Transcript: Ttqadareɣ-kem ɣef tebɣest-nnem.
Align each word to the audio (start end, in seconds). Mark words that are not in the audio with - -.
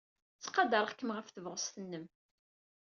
Ttqadareɣ-kem 0.37 1.09
ɣef 1.15 1.27
tebɣest-nnem. 1.29 2.05